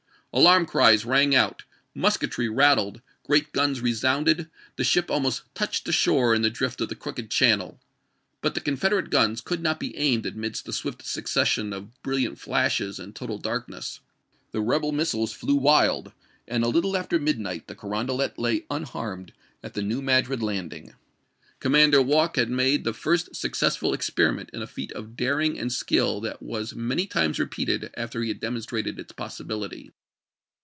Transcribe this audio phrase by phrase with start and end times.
[0.33, 6.33] Alarm cries rang out, musketry rattled, gi'eat guns resounded; the ship almost touched the shore
[6.33, 7.81] in the drift of the crooked channel.
[8.39, 12.97] But the Confederate guns could not be aimed amidst the swift succession of brilliant flashes
[12.97, 13.99] and total dark ness.
[14.51, 16.13] The rebel missiles flew wild,
[16.47, 20.93] and a little after midnight the Carondelet lay unharmed at the New Madrid landing.
[21.59, 26.21] Commander Walke had made the first successful experiment in a feat of daring and skill
[26.21, 29.91] that was many times repeated after he had demonstrated its possibility.